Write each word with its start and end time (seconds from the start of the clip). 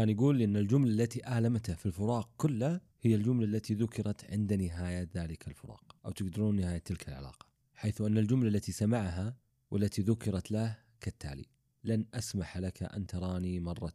كان 0.00 0.08
يقول 0.08 0.42
إن 0.42 0.56
الجملة 0.56 0.90
التي 0.90 1.38
آلمته 1.38 1.74
في 1.74 1.86
الفراق 1.86 2.30
كله 2.36 2.80
هي 3.02 3.14
الجملة 3.14 3.44
التي 3.44 3.74
ذكرت 3.74 4.30
عند 4.30 4.52
نهاية 4.52 5.08
ذلك 5.14 5.48
الفراق 5.48 5.96
أو 6.06 6.10
تقدرون 6.10 6.56
نهاية 6.56 6.78
تلك 6.78 7.08
العلاقة 7.08 7.46
حيث 7.74 8.00
أن 8.00 8.18
الجملة 8.18 8.48
التي 8.48 8.72
سمعها 8.72 9.36
والتي 9.70 10.02
ذكرت 10.02 10.50
له 10.50 10.76
كالتالي 11.00 11.44
لن 11.84 12.06
أسمح 12.14 12.58
لك 12.58 12.82
أن 12.82 13.06
تراني 13.06 13.60
مرة 13.60 13.92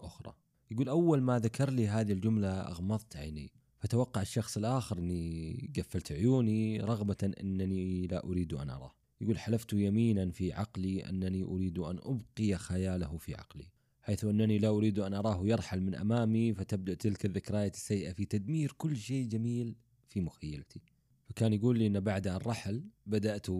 أخرى. 0.00 0.34
يقول 0.70 0.88
أول 0.88 1.20
ما 1.20 1.38
ذكر 1.38 1.70
لي 1.70 1.88
هذه 1.88 2.12
الجملة 2.12 2.48
أغمضت 2.48 3.16
عيني 3.16 3.52
فتوقع 3.78 4.22
الشخص 4.22 4.56
الآخر 4.56 4.98
أني 4.98 5.72
قفلت 5.76 6.12
عيوني 6.12 6.80
رغبة 6.80 7.32
أنني 7.40 8.06
لا 8.06 8.24
أريد 8.24 8.54
أن 8.54 8.70
أراه. 8.70 8.92
يقول 9.20 9.38
حلفت 9.38 9.72
يمينا 9.72 10.30
في 10.30 10.52
عقلي 10.52 11.08
أنني 11.08 11.42
أريد 11.42 11.78
أن 11.78 11.98
أبقي 12.02 12.58
خياله 12.58 13.16
في 13.16 13.34
عقلي. 13.34 13.79
حيث 14.02 14.24
أنني 14.24 14.58
لا 14.58 14.68
أريد 14.68 14.98
أن 14.98 15.14
أراه 15.14 15.46
يرحل 15.46 15.80
من 15.80 15.94
أمامي 15.94 16.54
فتبدأ 16.54 16.94
تلك 16.94 17.26
الذكريات 17.26 17.74
السيئة 17.74 18.12
في 18.12 18.24
تدمير 18.24 18.72
كل 18.72 18.96
شيء 18.96 19.28
جميل 19.28 19.76
في 20.08 20.20
مخيلتي. 20.20 20.80
فكان 21.28 21.52
يقول 21.52 21.78
لي 21.78 21.86
أن 21.86 22.00
بعد 22.00 22.26
أن 22.26 22.36
رحل 22.36 22.84
بدأت 23.06 23.50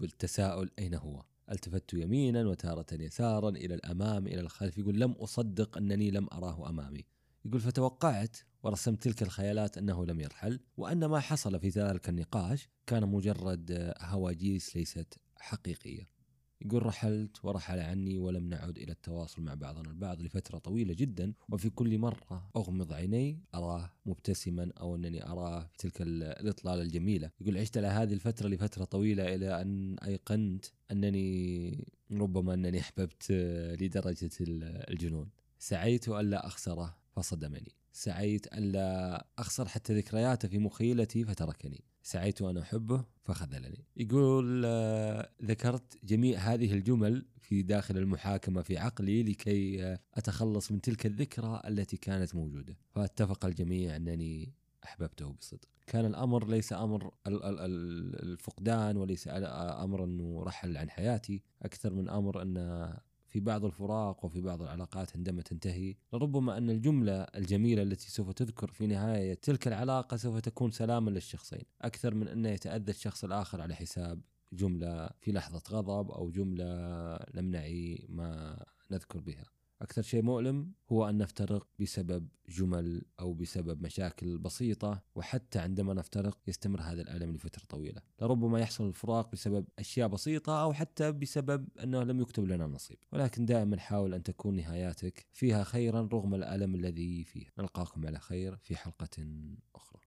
بالتساؤل 0.00 0.70
أين 0.78 0.94
هو؟ 0.94 1.24
ألتفت 1.50 1.94
يمينا 1.94 2.48
وتارة 2.48 2.86
يسارا 2.92 3.48
إلى 3.48 3.74
الأمام 3.74 4.26
إلى 4.26 4.40
الخلف. 4.40 4.78
يقول 4.78 5.00
لم 5.00 5.12
أصدق 5.12 5.76
أنني 5.76 6.10
لم 6.10 6.26
أراه 6.32 6.68
أمامي. 6.68 7.04
يقول 7.44 7.60
فتوقعت 7.60 8.36
ورسمت 8.62 9.02
تلك 9.02 9.22
الخيالات 9.22 9.78
أنه 9.78 10.06
لم 10.06 10.20
يرحل 10.20 10.60
وأن 10.76 11.04
ما 11.04 11.20
حصل 11.20 11.60
في 11.60 11.68
ذلك 11.68 12.08
النقاش 12.08 12.68
كان 12.86 13.08
مجرد 13.08 13.94
هواجيس 14.00 14.76
ليست 14.76 15.18
حقيقية. 15.36 16.19
يقول 16.64 16.86
رحلت 16.86 17.44
ورحل 17.44 17.78
عني 17.78 18.18
ولم 18.18 18.48
نعد 18.48 18.78
إلى 18.78 18.92
التواصل 18.92 19.42
مع 19.42 19.54
بعضنا 19.54 19.90
البعض 19.90 20.22
لفترة 20.22 20.58
طويلة 20.58 20.94
جدا. 20.94 21.32
وفي 21.48 21.70
كل 21.70 21.98
مرة 21.98 22.50
أغمض 22.56 22.92
عيني 22.92 23.40
أراه 23.54 23.90
مبتسما 24.06 24.72
أو 24.80 24.96
أنني 24.96 25.26
أراه 25.26 25.60
في 25.60 25.78
تلك 25.78 26.02
الإطلالة 26.02 26.82
الجميلة. 26.82 27.30
يقول 27.40 27.58
عشت 27.58 27.78
على 27.78 27.86
هذه 27.86 28.12
الفترة 28.12 28.48
لفترة 28.48 28.84
طويلة 28.84 29.34
إلى 29.34 29.62
أن 29.62 29.98
أيقنت 29.98 30.64
أنني 30.90 31.88
ربما 32.12 32.54
أنني 32.54 32.80
أحببت 32.80 33.32
لدرجة 33.80 34.30
الجنون. 34.40 35.28
سعيت 35.58 36.08
ألا 36.08 36.46
أخسره 36.46 36.96
فصدمني. 37.12 37.72
سعيت 37.92 38.46
ألا 38.46 39.26
أخسر 39.38 39.68
حتى 39.68 39.94
ذكرياته 39.94 40.48
في 40.48 40.58
مخيلتي 40.58 41.24
فتركني. 41.24 41.84
سعيت 42.02 42.42
أن 42.42 42.58
أحبه 42.58 43.04
فخذلني. 43.24 43.84
يقول 43.96 44.62
آه، 44.66 45.30
ذكرت 45.44 46.04
جميع 46.04 46.38
هذه 46.38 46.72
الجمل 46.72 47.26
في 47.40 47.62
داخل 47.62 47.98
المحاكمة 47.98 48.62
في 48.62 48.78
عقلي 48.78 49.22
لكي 49.22 49.84
آه، 49.84 49.98
أتخلص 50.14 50.72
من 50.72 50.80
تلك 50.80 51.06
الذكرى 51.06 51.62
التي 51.68 51.96
كانت 51.96 52.34
موجودة. 52.34 52.76
فاتفق 52.90 53.44
الجميع 53.44 53.96
أنني 53.96 54.54
أحببته 54.84 55.32
بصدق. 55.32 55.68
كان 55.86 56.04
الأمر 56.04 56.48
ليس 56.48 56.72
أمر 56.72 57.14
الفقدان 57.26 58.96
وليس 58.96 59.28
أمر 59.28 60.04
أنه 60.04 60.42
رحل 60.42 60.76
عن 60.76 60.90
حياتي. 60.90 61.42
أكثر 61.62 61.92
من 61.94 62.08
أمر 62.08 62.42
أن 62.42 62.56
في 63.30 63.40
بعض 63.40 63.64
الفراق 63.64 64.24
وفي 64.24 64.40
بعض 64.40 64.62
العلاقات 64.62 65.16
عندما 65.16 65.42
تنتهي 65.42 65.94
لربما 66.12 66.58
أن 66.58 66.70
الجملة 66.70 67.22
الجميلة 67.22 67.82
التي 67.82 68.10
سوف 68.10 68.30
تذكر 68.30 68.70
في 68.72 68.86
نهاية 68.86 69.34
تلك 69.34 69.68
العلاقة 69.68 70.16
سوف 70.16 70.38
تكون 70.40 70.70
سلاما 70.70 71.10
للشخصين. 71.10 71.62
أكثر 71.82 72.14
من 72.14 72.28
أن 72.28 72.46
يتأذى 72.46 72.90
الشخص 72.90 73.24
الآخر 73.24 73.60
على 73.60 73.74
حساب 73.74 74.20
جملة 74.52 75.10
في 75.20 75.32
لحظة 75.32 75.62
غضب 75.70 76.10
أو 76.10 76.30
جملة 76.30 76.64
لم 77.34 77.50
نعي 77.50 78.06
ما 78.08 78.64
نذكر 78.90 79.20
بها. 79.20 79.44
أكثر 79.82 80.02
شيء 80.02 80.22
مؤلم 80.22 80.72
هو 80.92 81.08
أن 81.08 81.18
نفترق 81.18 81.66
بسبب 81.80 82.28
جمل 82.48 83.02
أو 83.20 83.32
بسبب 83.32 83.82
مشاكل 83.82 84.38
بسيطة 84.38 85.02
وحتى 85.14 85.58
عندما 85.58 85.94
نفترق 85.94 86.38
يستمر 86.46 86.80
هذا 86.80 87.02
الألم 87.02 87.34
لفترة 87.34 87.62
طويلة. 87.68 88.02
لربما 88.20 88.60
يحصل 88.60 88.88
الفراق 88.88 89.32
بسبب 89.32 89.64
أشياء 89.78 90.08
بسيطة 90.08 90.62
أو 90.62 90.72
حتى 90.72 91.12
بسبب 91.12 91.68
أنه 91.82 92.02
لم 92.02 92.20
يكتب 92.20 92.44
لنا 92.44 92.66
نصيب 92.66 92.98
ولكن 93.12 93.46
دائما 93.46 93.78
حاول 93.78 94.14
أن 94.14 94.22
تكون 94.22 94.56
نهاياتك 94.56 95.26
فيها 95.32 95.64
خيرا 95.64 96.08
رغم 96.12 96.34
الألم 96.34 96.74
الذي 96.74 97.24
فيه. 97.24 97.46
نلقاكم 97.58 98.06
على 98.06 98.18
خير 98.18 98.56
في 98.56 98.76
حلقة 98.76 99.26
أخرى. 99.74 99.90